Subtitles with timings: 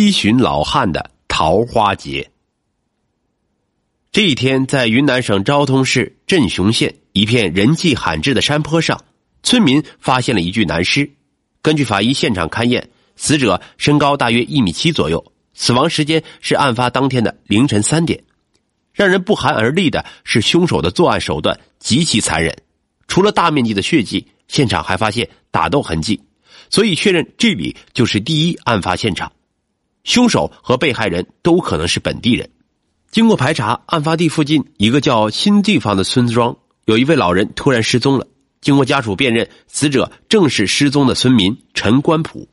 [0.00, 2.30] 七旬老汉的桃花劫。
[4.12, 9.02] 这一天，在云南省昭通市镇雄县一片人迹罕至的山坡上，
[9.42, 11.10] 村民发现了一具男尸。
[11.62, 18.22] 根据法医现场勘验，死者身高大约一米七左右，死亡时间是案发当天的凌晨三点。
[18.92, 22.56] 让人不寒而栗的是，凶手的作案手段极其残忍，
[23.08, 26.22] 除了大面积的血迹，现场还发现打斗痕迹，
[26.70, 29.32] 所以确认这里就是第一案发现场。
[30.04, 32.48] 凶手和被害人都可能是本地人。
[33.10, 38.26] 经过排查，案发地附近一个叫新地方的村庄，有一位老人突然失踪了。
[38.60, 42.48] 经过家属辨认，死者正是失踪的村民陈官普。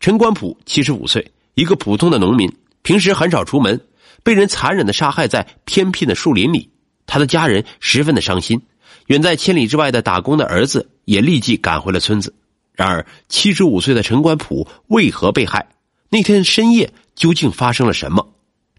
[0.00, 2.50] 陈官普七十五岁，一个普通的农民，
[2.82, 3.80] 平时很少出门，
[4.22, 6.70] 被人残忍的杀害在偏僻的树林里。
[7.06, 8.62] 他的家人十分的伤心，
[9.06, 12.34] 远在千里之外的打工的儿子也立即赶回了村子。
[12.72, 15.68] 然而，七十五岁的陈官普为何被害？
[16.14, 18.24] 那天深夜究竟发生了什么？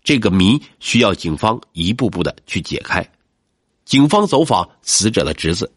[0.06, 3.06] 这个谜需要警方一步步的去解开。
[3.84, 5.70] 警方走访死者的侄子，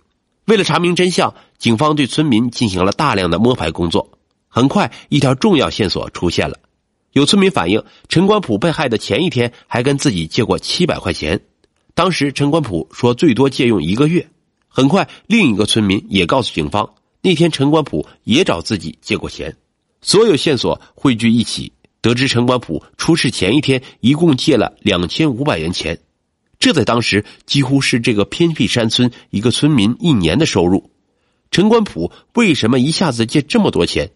[0.45, 4.09] 为了查明真相，警方对村民进行了大量的摸排工作。
[4.47, 6.57] 很快，一条重要线索出现了。
[7.11, 11.41] 有村民反映，陈官普被害的前一天还跟自己借过七百块钱。
[11.93, 14.25] 当时陈官普说最多借用一个月。
[14.69, 16.89] 很快，另一个村民也告诉警方，
[17.21, 19.57] 那天陈官普也找自己借过钱。
[20.01, 21.73] 所有线索汇聚一起。
[22.01, 25.99] 得知陈官普出事前一天一共借了两千五百元钱，
[26.61, 30.91] 这在当时几乎是这个偏僻山村一个村民一年的收入。
[31.51, 34.09] 陈官普为什么一下子借这么多钱？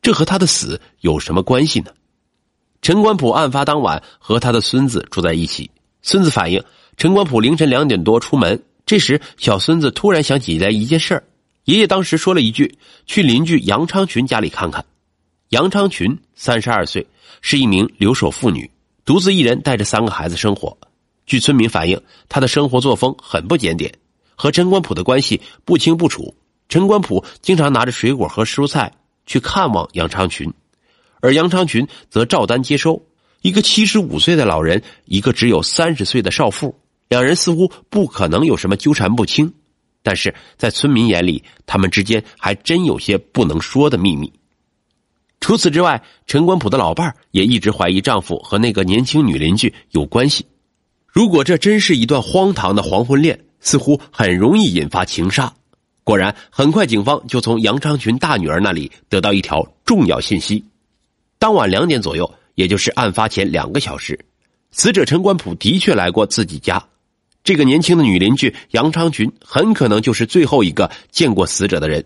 [0.00, 1.90] 这和他的死有什么关系呢？
[2.80, 5.68] 陈官普案发当晚和他的孙子住在一起，
[6.02, 6.62] 孙子反映
[6.96, 11.24] 陈官普凌晨两点多出门，这时小孙子突然想起来一件事儿，
[11.64, 14.84] 爷爷当时说了一句：“去邻居杨昌群家里看看。”
[15.50, 17.04] 杨昌群三十二岁，
[17.40, 18.70] 是一名留守妇女，
[19.04, 20.78] 独自一人带着三个孩子生活。
[21.26, 23.92] 据村民反映，他的生活作风很不检点，
[24.36, 26.32] 和陈官普的关系不清不楚。
[26.68, 28.92] 陈官普经常拿着水果和蔬菜
[29.26, 30.48] 去看望杨昌群，
[31.20, 33.04] 而杨昌群则照单接收。
[33.42, 36.78] 一个七十五岁的老人，一个只有三十岁的少妇，
[37.08, 39.52] 两人似乎不可能有什么纠缠不清。
[40.00, 44.32] 但是在村民眼里，他们之间还真有些不能说的秘密。
[45.40, 50.46] 除此之外，陈官普的老伴儿也一直怀疑丈夫和那个年轻女邻居有关系。
[51.06, 55.52] 如果这真是一段荒唐的黄昏恋，似乎很容易引发情杀。
[56.04, 60.64] 果然，很快警方就从杨昌群大女儿那里得到一条重要信息：
[61.38, 64.18] 当晚两点左右，也就是案发前两个小时，
[64.70, 66.84] 死者陈官普的确来过自己家。
[67.42, 72.04] 这个年轻的女邻居杨昌群很可能就是最后一个见过死者的人。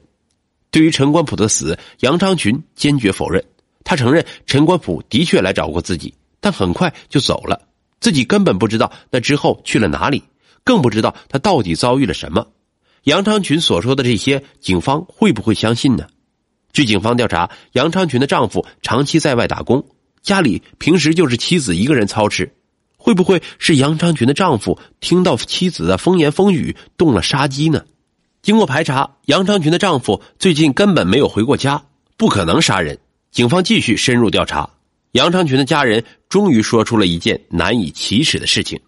[0.74, 3.44] 对于陈官普的死，杨昌群坚决否认。
[3.84, 7.68] 他承认陈官普的确来找过自己，但很快就走了，
[8.00, 10.24] 自己根本不知道那之后去了哪里，
[10.64, 12.48] 更不知道他到底遭遇了什么。
[13.04, 16.08] 杨昌群所说的这些，警方会不会相信呢？
[16.72, 19.86] 据警方调查，杨昌群的丈夫长期在外打工，
[20.22, 22.52] 家里平时就是妻子一个人操持。
[22.96, 27.84] 会不会是杨昌群的丈夫听到妻子的风言风语，动了杀机呢？
[28.44, 31.82] 经过排查，杨昌群的丈夫最近根本没有回过家，
[32.18, 32.98] 不可能杀人。
[33.30, 34.68] 警方继续深入调查，
[35.12, 38.78] 杨昌群的家人终于说出了一件难以启齿的事情：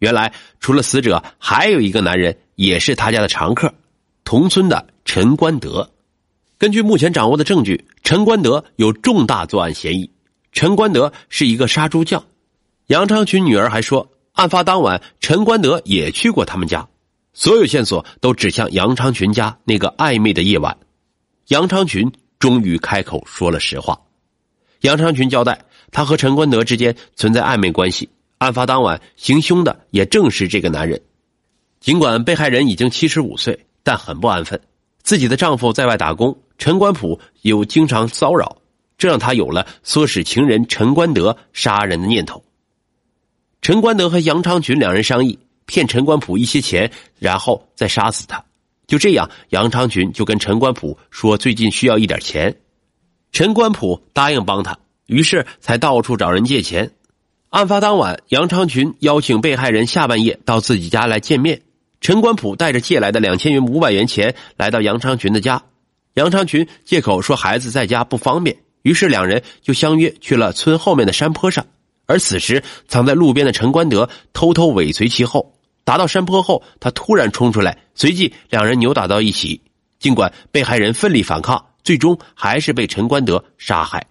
[0.00, 3.72] 原来，除了死者，还有一个男人也是他家的常客，
[4.24, 5.88] 同村的陈官德。
[6.58, 10.10] 根据目前掌握的证据，陈官德有重大作案嫌疑。
[10.50, 12.24] 陈官德是一个杀猪匠。
[12.88, 16.88] 杨昌群女儿还说，案发当晚，陈官德也去过他们家。
[17.38, 20.74] 所有线索都指向杨昌群家那个暧昧的夜晚，
[21.48, 24.00] 杨昌群终于开口说了实话。
[24.80, 28.08] 杨昌群交代，他和陈官德之间存在暧昧关系，
[28.38, 30.98] 案发当晚行凶的也正是这个男人。
[31.78, 34.58] 尽管被害人已经七十五岁，但很不安分，
[35.02, 38.56] 自己的丈夫在外打工，陈官普又经常骚扰，
[38.96, 42.42] 这让他有了唆使情人陈官德杀人的念头。
[43.60, 45.38] 陈官德和杨昌群两人商议。
[45.66, 48.42] 骗陈官普一些钱，然后再杀死他。
[48.86, 52.56] 就这样，杨昌群就跟陈官普说最近需要一点钱，
[53.32, 56.92] 陈官普答应帮他，于是才到处找人借钱。
[57.50, 61.62] 案发当晚，杨昌群邀请被害人下半夜到自己家来见面。
[62.00, 65.64] 陈官普带着借来的两千元五百元钱来到杨昌群的家，
[66.14, 71.66] 杨昌群借口说孩子在家不方便，于是两人就相约去了村后面的山坡上。
[72.06, 75.55] 而此时，藏在路边的陈官德偷偷尾随其后。
[75.86, 79.60] 达到山坡后，他突然冲出来，随即两人扭打到一起。
[80.00, 84.04] 尽管被害人奋力反抗，最终还是被陈官德杀害。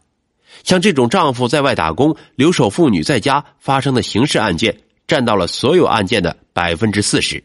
[0.63, 4.75] 像这种丈夫在外打工，留守妇女在家发生的刑事案件，
[5.05, 7.43] 占到了所有案件的百分之四十。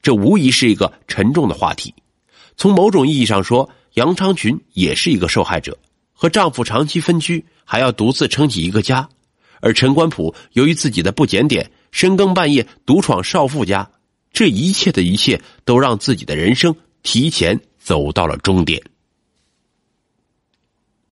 [0.00, 1.92] 这无疑是一个沉重的话题。
[2.56, 5.76] 从某种意义上说，杨昌群也是一个受害者，
[6.14, 9.06] 和丈夫长期分居，还要独自撑起一个家。
[9.60, 13.90] 而陈官普由于自己的不检点，深更半夜独闯少妇家，
[14.32, 18.82] 这一切的一切，都让自己的人生提前走到了终点。